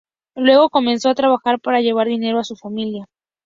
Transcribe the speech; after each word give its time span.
Luego 0.35 0.71
comenzó 0.71 1.09
a 1.09 1.13
trabajar 1.13 1.59
para 1.59 1.79
llevar 1.81 2.07
dinero 2.07 2.39
a 2.39 2.43
su 2.43 2.55
familia. 2.55 3.05